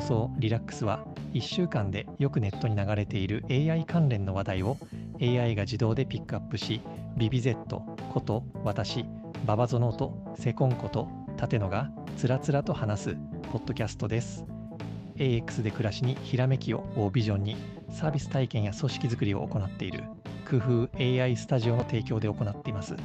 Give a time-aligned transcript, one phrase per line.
[0.00, 4.78] 放送リラックスは1週間でよくネットに流れている AI 関連の話題を
[5.20, 6.80] AI が自動でピックアップし
[7.18, 9.04] ビビ Z こと私
[9.44, 11.06] ババゾノートセコンこと
[11.38, 13.16] 立野がつらつらと話す
[13.52, 14.46] ポッドキャストです。
[15.16, 17.56] AX で暮らしにひらめきををビジョンに
[17.90, 20.04] サービス体験や組織づくりを行っている
[20.48, 22.96] 工夫 AI スタジオの提供で行っています。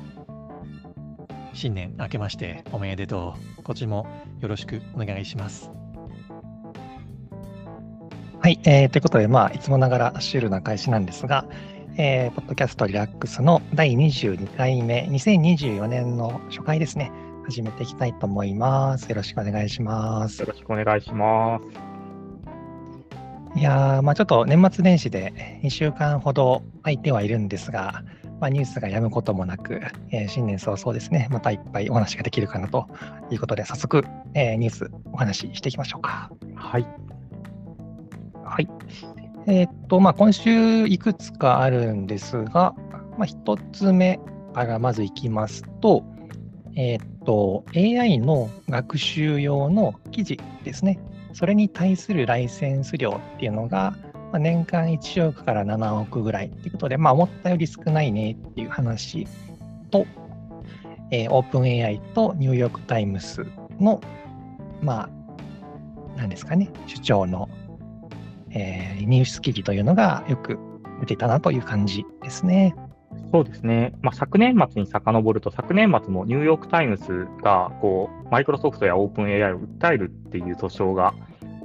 [1.52, 3.64] 新年明けましておめでとう。
[3.64, 4.08] こっちも
[4.40, 5.70] よろしくお願いします。
[8.46, 11.48] はい、えー、ということで、まあ、いつもながらシュールな開始なんですが、
[11.98, 17.12] えー、ポッドキャストリラックスの第22回目、2024年の初回ですね、
[17.46, 19.10] 始めていきたいと思います。
[19.10, 20.42] よろしくお願いします。
[20.42, 21.60] よろしくお願いしま
[23.56, 23.60] す。
[23.60, 28.04] いやー、まあ、ちょっと年末年始で2週間ほど空いてはいるんですが、
[28.40, 32.90] まあ、ニュースがやむこともなく、えー、新年早々ですね、またいっぱいお話ができるかなと
[33.32, 34.04] いうことで、早速、
[34.36, 36.30] えー、ニュースお話ししていきましょうか。
[36.54, 37.05] はい。
[38.56, 38.70] はい。
[39.48, 42.74] えー、っと、まあ、今週いくつかあるんですが、
[43.18, 44.18] まあ、1つ目
[44.54, 46.06] からまずいきますと、
[46.78, 51.02] えー、っと、AI の学習用の記事ですね。
[51.34, 53.94] それに対するライセンス料っていうのが、
[54.32, 59.28] まあ、年間1億から7億ぐらいということで、まあ、思ったより少ないねっていう話
[59.92, 60.06] と、
[61.12, 63.46] えー、オープン AI とニューヨーク・タイムズ
[63.82, 64.00] の、
[64.82, 65.10] ま
[66.16, 67.50] あ、なんですかね、主張の
[68.56, 70.58] えー、ニュース記事というのがよく
[71.02, 72.74] 出ていたなという感じですね。
[73.32, 81.14] そうですね、まあ、昨年末に遡ると、昨年末もニューヨーク・タイムズがこうマイクロソフトやオープン AI を訴えるっていう訴訟が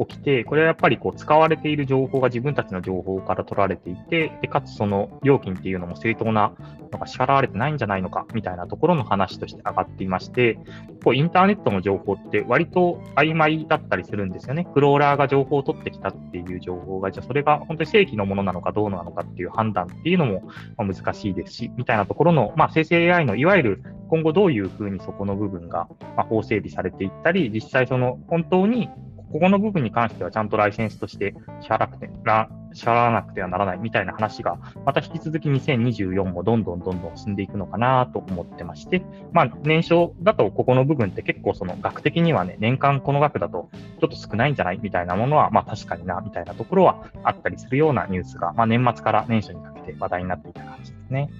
[0.06, 6.52] 起きて、これはやっぱりこう使われている情報が自分たちの情報から取られていて、でかつその料金っていうのも正当な
[6.90, 10.58] のが支払われてないんじゃないのかみたいなところの話として上がっていまして、
[11.04, 14.66] こうインターネットの情報って割と曖昧だったりするんですよね。
[14.72, 20.42] クローラーが情報を取ってきたっていう情報が、じゃあそれが本当に正規のものなのかどうなのかっていう判断っていうのも
[20.78, 28.88] 難しいですし、みたいなところの、まあ、生成 AI のいわゆる今後どういうふうにそこの部分が法整備されていったり、実際その本当に
[29.32, 39.02] ここの部分に関してはちゃんとライセンスとして支払くてな支払わなくてはならないみたいな話が、また引き続き2024もどんどんどんどん進んでいくのかなと思ってまして、
[39.32, 43.70] まあ、年商だとここの部分って結構その額的にはね、年間この額だと
[44.00, 51.30] ちょっと少ないんじゃないみたいなものは、まあ確かにな、みたいなところはあったりするようなニュースが、まあ年末から年初にかけて話題になっていた感じですね。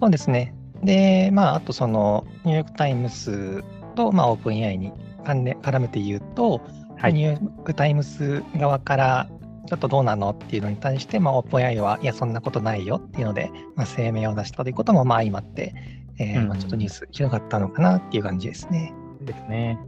[0.00, 0.54] そうですね。
[0.82, 3.62] で、まあ、あとその、ニューヨークタイムズ
[3.94, 4.92] と、まあ、オープン AI に
[5.32, 6.60] 絡めて言うと、
[6.96, 9.28] はい、ニューヨーク・タイムズ側から
[9.70, 15.74] ちょっとどうなのっていうのに対して、まあ、オープン AI は、いや、そんなことないよっていうので、まあ、声明を出したということも、まあ、相まって、
[16.18, 18.92] えー、まあ、ちょっとニュース広がったのかなっていう感じですね。
[19.20, 19.78] ですね。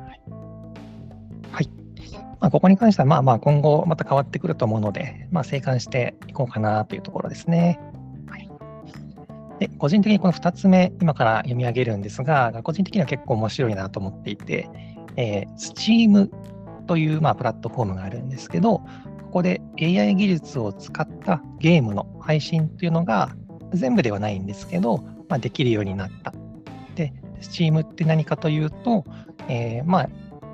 [1.50, 1.69] はい。
[2.41, 7.81] まあ、ここに関しては、まあまあ、今後また変わってくると思うので、まあ、静観していこうかなというところですね。
[8.28, 8.48] はい。
[9.58, 14.70] で、個人的にこの2つ目、今から読み上げるんですが、個人的には結構面白いなと思っていて、
[15.17, 16.31] えー、Steam
[16.87, 18.84] という、まあ、プラットフォームがあるんですけど、こ
[19.37, 23.34] こで AI 技術を使ったゲームの配信というのが
[23.73, 26.33] 全部ではないんですけど、まあ、できるようになった。
[26.95, 29.05] で、Steam って何かというと、
[29.49, 30.09] えー、まあ、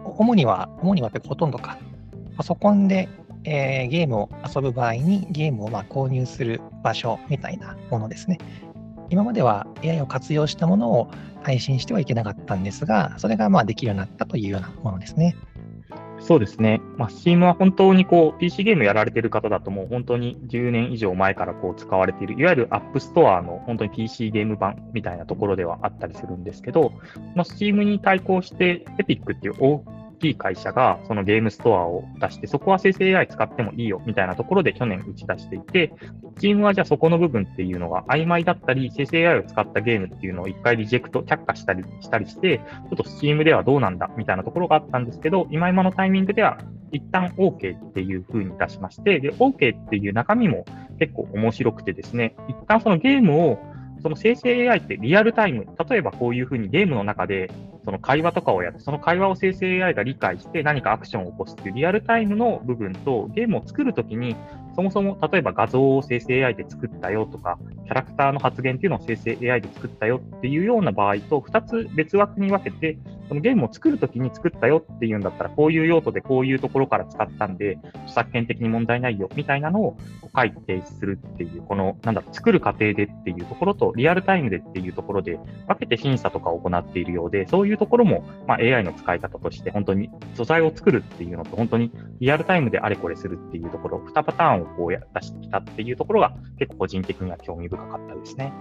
[0.04, 1.78] 主には、主にはってほとんどか、
[2.36, 3.08] パソコンで、
[3.44, 8.38] えー、ゲームを遊ぶ場合にゲームをま購入する場所みたいなものですね。
[9.10, 11.10] 今までは AI を活用したものを
[11.42, 15.36] 配信してはいけなかったんですが、それがまあできるようになったというようなものですね。
[16.20, 16.80] そうですね。
[16.96, 26.92] まあ、Steam は本当にこう PC ゲームやられてる方だともう本当に10年以上前からこう使われている、いわゆる App Store の本当に PC ゲーム版みたいなところではあったりするんですけど、
[27.34, 29.54] まあ、Steam に対抗して Epic っていう
[30.18, 35.92] きい会社がそのゲームストアを出して、そこは生成 AI 使ってもいいよみたいなところで去年打ち出していて、
[36.38, 46.58] チームはじゃあそこの部分っていうのが曖昧だったり、生成 AI を使ったゲームっていうのを一回リジェクト、却下したりしたりして、ちょっと Steam ではどうなんだみたいなところがあったんですけど、今今のタイミングでは
[46.92, 50.64] 一旦 OK っていう風に出しまして、で、OK っていう中身も
[50.98, 53.58] 結構面白くてですね、一旦そのゲームを
[54.00, 57.50] その生成 AI ってリアルタイム、例えばこういうふうにゲームの中で
[57.88, 64.36] その会話とかをやって、その会話を生成 AI が理解して何かアクションを起こすっていうリアルタイムの部分と、ゲームを作るときに、
[64.76, 72.98] そもそも例えば画像を生成 AI で作ったよとか、キャラクターの発言っていうのを生成 AI で作ったよっていうような場合と、2つ別枠に分けて、
[73.28, 79.96] そのゲームを作るときに作ったよっていうんだったら、こういう用途でこういうところから使ったんで、著作権的に問題ないよみたいなのを
[80.36, 98.52] 書いて提出するっていう、この、なんだろ、作る過程でっていうところと、リアルタイムでっていうところで、分けて審査とかを行っているようで、そういうところも、まあ、AI の使い方として、本当に素材を作るっていうのと、本当にリアルタイムであれこれするっていうところ、2パターンをこう出してきたっていうところが、結構個人的には興味深かったですね。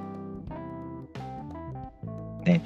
[2.43, 2.61] で、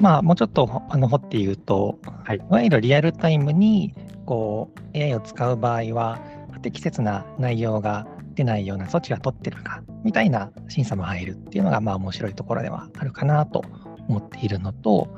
[0.00, 3.94] まあ、もうちょっとあの掘って言うと、はい、いわゆるリアルタイムに
[4.26, 6.20] こう AI を使う場合は、
[6.52, 13.64] 不適切な内容が出ないような措置が取ってるかみたいな審査も入るっていうのが、まあ面白いところではあるかなと
[14.08, 15.08] 思っているのと、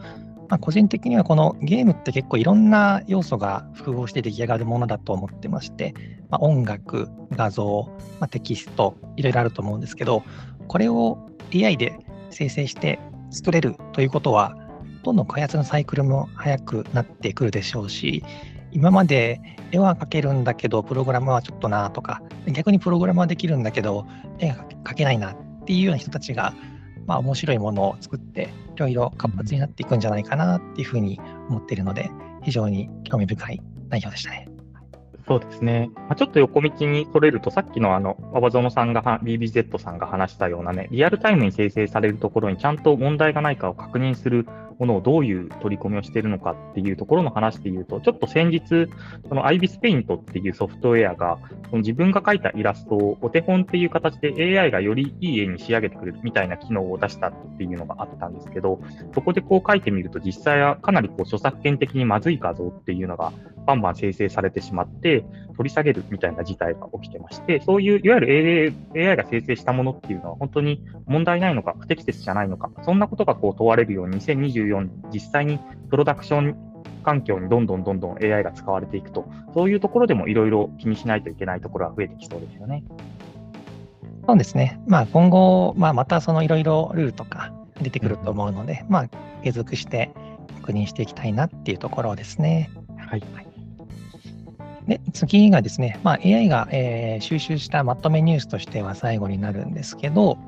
[0.48, 5.94] まあ、個人的にはこのゲームって結構いろんな要素が複合して出来上がるものだと思ってまして、
[6.30, 10.22] まあ、音楽、画像、まあ、テキスト、いろいろあると思うんですけど、
[10.66, 11.18] これを
[11.54, 11.98] AI で
[12.30, 12.98] 生成して
[13.30, 14.56] 作れるということは、
[15.02, 18.24] どんどん開発のサイクルも速くなってくるでしょうし、
[18.72, 19.40] 今まで
[19.72, 24.06] 絵は描けるんだけど、プログラムはちょっとなとか、逆にプログラムはできるんだけど、
[24.38, 26.54] 絵が描けないなっていうような人たちが、
[27.06, 32.10] まあ、面白いものを作って、いろいろ活発になっていくんじゃないかなっていうふうに思っているので、
[32.42, 34.48] 非常に興味深い内容でしたね。
[35.26, 35.90] そうですね。
[35.94, 44.46] まあ、ちょっと横道にそれると、さっきのあの、馬場園さんが、BBZ さんが話したようなね、リアルタイムに生成されるところにちゃんと問題がないかを確認する
[44.78, 48.88] ものをどういう取り込みをしているのかっていうところの話で言うと、ちょっと先日、
[49.28, 51.38] その IBIS Paint っていうソフトウェアが、
[51.70, 58.80] その自分が描いたイラストをお手本っていう形で AI がよりいい絵に仕上げてくれるみたいな機能を出したっていうのがあったんですけど、
[59.14, 63.32] そこでこう書いてみると実際はかなりこう著作権的にまずい画像っていうのが
[63.68, 75.60] バンバン生成されてしまって、取り下げるみたいな事態が起きてまして、そういういわゆる AI が生成したものっていうのは本当に問題ないのか、不適切じゃないのか、そんなことがこう問われるように2024実際に
[75.90, 76.56] プロダクション
[77.04, 82.84] 環境にどんどんどんどん AI が使われていくと、そういうところでもいろいろ気にしないといけないところは増えてきそうですよね。
[84.26, 84.80] そうですね。
[84.86, 89.08] まあ、今後、まあ、またそのいろいろルールとか出てくると思うので、うん、まあ、
[89.42, 90.10] 継続して
[90.60, 92.70] 確認していきたいなっていうところですね。
[92.98, 93.47] はい。
[94.88, 100.38] で次がですね、まあ、AI が、えー、収集したまとめニュースとしては最後になるんですけど、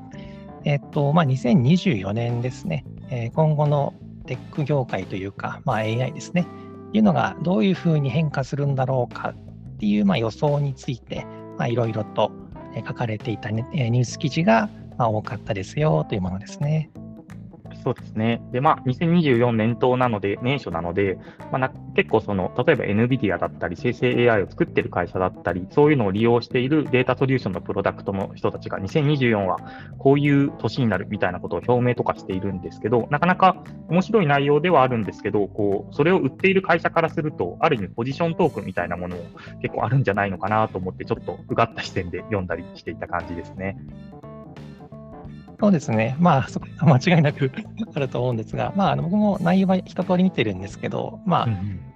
[0.65, 3.93] えっとまあ、2024年ですね、えー、今後の
[4.25, 6.47] テック業界というか、まあ、AI ですね、
[6.91, 11.25] いうのがどういうふうに変化するんだろうかっていう、まあ、予想について、
[11.67, 12.31] いろいろと
[12.87, 16.89] 書かれていた、ね、ニュース記事が多かったですよというものですね。
[17.83, 18.41] そうですね。
[18.51, 21.17] で、まあ、2024年頭なので、年初なので、
[21.51, 29.57] まあ、な結構その、例えば NVIDIA だったり、生成 AI を作ってる会社だったり、そういうのを利用しているデータソリューションのプロダクトの人たちが、2024は
[29.97, 39.23] こういう年になるみたいなことを表明とかしているんですけど、なかなか面白い内容ではあるんですけど、こう、それを売っている会社からすると、ある意味ポジショントークみたいなものも
[39.61, 43.77] 結構あるんじゃないのかなと思って、ちょっとうがった視点で読んだりしていた感じですね。
[45.61, 46.17] そうですね。
[46.19, 47.51] まあ、そこは間違いなく
[47.93, 51.47] あると思うんですが、まあ、僕も内容は一通り見てるんですけど、まあ、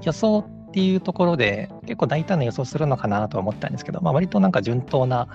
[0.04, 5.30] 予想っていうところで結構大胆な予想するのかなと思ったんですけど、まあ、割となんか順当な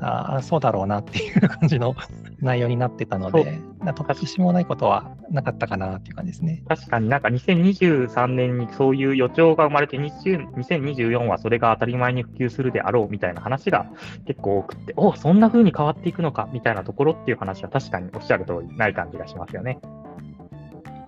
[0.00, 1.94] あそうだろうなっていう感じの
[2.40, 13.86] 内容になってたので突拍子もないことはなかったかなっていう感じですね確かになんか2023年にそういう予兆が生まれて2024はそれが当たり前に普及するであろうみたいな話が
[14.26, 19.78] 結構多くておそんな風に変わっていくのかみたいなところっていう話は確かにおっしゃる通りない感じがしますよね。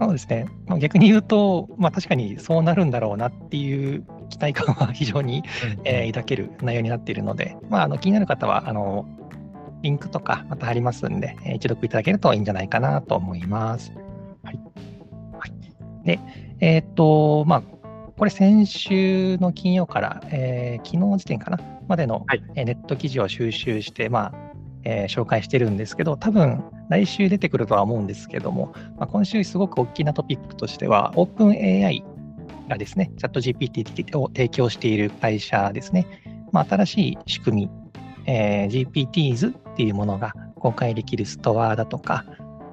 [0.04, 0.46] そうですね。
[0.80, 5.44] 逆に言うと、まあ、確かにそうなるんだろうなっていう期待感は非常に、
[5.84, 9.06] えー、抱ける内容になっているので、まあ、あの気になる方はあの
[9.82, 13.92] リンクとかまた貼りますんで、えー、一読いただけるといいんじゃないかなと思います。
[14.42, 14.60] はい。
[15.38, 16.18] はい、で、
[16.60, 17.62] えっ、と、まあ、
[18.16, 24.34] これ先週の金曜から、えー、昨日時点かなまでの、はい、ネット記事を収集して、まあ、
[24.84, 32.02] えー、紹介してるんですけど、多分来週出てくるとは思うんですけども、まあ、今週すごく大きなトピックとしては、OpenAI
[32.68, 36.06] がですね、チャット GPT を提供している会社ですね、
[36.52, 37.70] まあ、新しい仕組み、
[38.26, 42.24] えー、GPTs っていうものが公開できるストアだとか、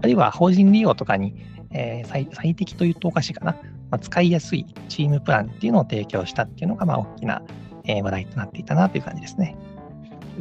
[0.02, 1.36] あるいは法人利用とかに、
[1.72, 3.54] えー、最最適というとおかしいかな、
[3.92, 7.42] まあ、使いやすいチームプランっていうのを提供したっていうのが、まあ、大きな、
[7.88, 9.56] 話題となっていたなという感じですね。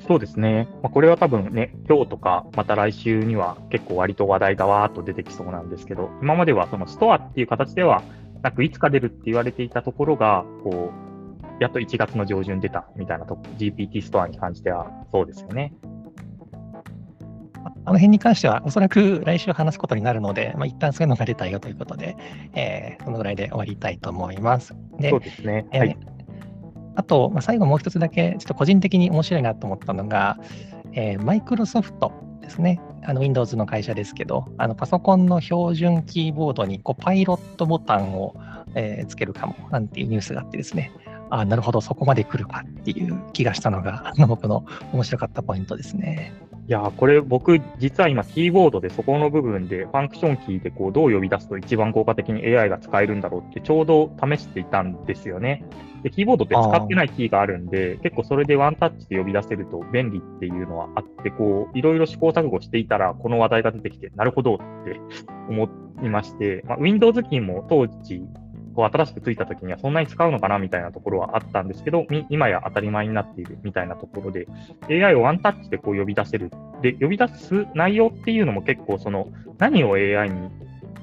[0.06, 0.68] そうですね。
[0.82, 8.02] まあ、これは多分ね、今日とかまた来週には結構割と話題がわーっと出てきそうなんですけど、今まではそのストアっていう形では、
[8.42, 15.74] なくいつか出るって言われていたところが、こう、やっと1月の上旬出たみたいなと GPT ストアに関してはそうですよね。
[17.84, 22.16] あの辺に関しては、おそらく来週話すことになるので、まあ、一旦そういうのが出たよということで、
[22.54, 24.74] えー、そのぐらいで終わりたいと思います。
[24.98, 25.66] でそうですね。
[25.72, 25.96] はい、
[26.94, 30.38] あと、まあ、最後もう一つだけ、ちょっと個人的に面白いなと思ったのが、
[30.92, 32.80] えー、マイクロソフトですね。
[33.04, 38.34] あの Windows の会社ですけど、あのパソコンの標準キーボードにこうパイロットボタンを、
[38.74, 40.92] えー、つけるかもなんていうニュースがあってですね、
[41.30, 46.32] あなるほど、そこまで来るかっていう気がしたのが、 僕の面白かったポイントですね。
[46.68, 55.64] いやこれ僕、実は今、キーボードでそこの部分で、ファンクションキーでこうどう呼び出すと一番効果的に AI が使えるんだろうって、ちょうど試していたんですよね。
[56.02, 65.00] で、キーボードって使ってないキーがあるんで、結構それでワンタッチで呼び出せると便利っていうのはあって、こう、いろいろ試行錯誤していたら、この話題が出てきて、なるほどって
[65.48, 65.70] 思
[66.02, 68.22] いまして、まあ、Windows キーも当時、
[68.78, 74.46] こう新しくついた時にはそんなに使うのかなみたいなところはあったんですけど、今や当たり前になっているみたいなところで、
[74.88, 76.52] AI をワンタッチでこう呼び出せる。
[76.80, 79.26] で、呼び出す内容っていうのも結構その、
[79.58, 80.48] 何を AI に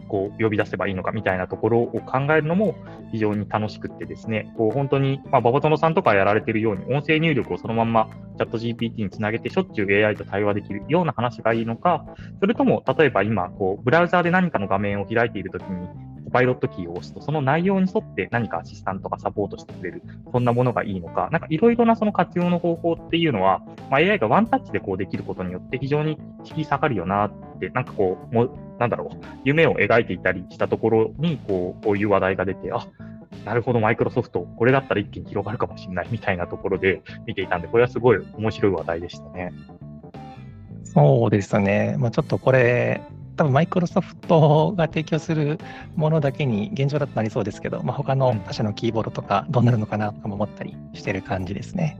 [0.08, 2.76] こう呼び出せばいいのかみたいなところを考えるのも
[3.12, 12.06] 非常に楽しくってですね、こう本当に、まあ、ババトノさんとかやられているように、音声入力をそのままチャット GPT につなげてしょっちゅう AI と対話できるような話がいいのか、
[12.40, 32.88] それとも例えば今、こうブラウザーで何かの画面を開いているときに、パイロットキーを押すと、その内容に沿って何かアシスタントがサポートしてくれる、そんなものがいいのか、なんかいろいろなその活用の方法っていうのは、まあ、AI がワンタッチでこうできることによって非常に引き下がるよなって、なんかこう、もなんだろう、夢を描いていたりしたところに、こう、こういう話題が出て、あ、
[33.46, 39.54] なるほど、マイクロソフト、これだったら一気に広がるかもしれないみたいなところで見ていたんで、これはすごい面白い話題でしたね。
[40.84, 41.96] そうですね。
[42.00, 43.02] まあ、ちょっとこれ、
[43.36, 45.60] 多分マイクロソフトが提供する
[45.96, 52.00] ものだけに現状だとなりそうですけど、まあ、他の他社のキーボードとかどうなるのかなとかも思ったりしてる感じですね。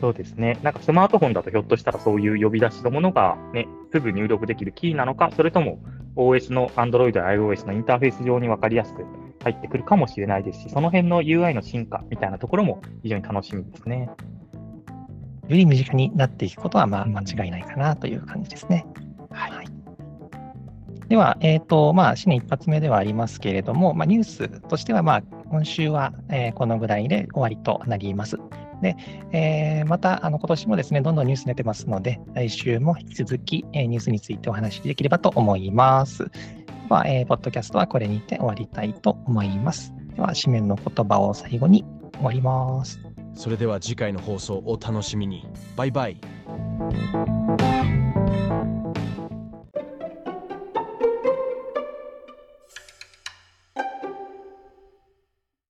[0.00, 0.58] そうですね。
[0.62, 5.78] なんかスマートフォンだとひょっとしたらそういう呼び出しのものがね、すぐ入力できるキーなのか、それとも
[6.16, 9.04] OS の Android や iOS のインターフェース上に分かりやすく
[9.42, 14.08] 入ってくるかもしれないですし、その辺の UI の進化みたいなところも非常に楽しみですね。
[15.48, 18.86] より身近になっていくことはまあ間違いないかなという感じですね。
[18.96, 19.09] はい、はい
[21.10, 28.38] では、えっ、ー、と、まあ、新年一発目ではありますけれども、まあ、ニュースとしては、まあ、今週は、えー、このぐらいで終わりとなります。
[28.80, 28.96] で、
[29.32, 36.26] えー、また、あの、今年もですね、どんどんニュース出てますので、来週も引き続き、えー、ニュースについてお話しできればと思います。
[36.26, 36.30] で
[36.88, 39.92] は、えー、ポッドキャストはこれにて終わりたいと思います。
[40.14, 43.00] では、締めの言葉を最後に終わります。
[43.34, 45.44] それでは次回の放送をお楽しみに。
[45.74, 46.20] バイバイ。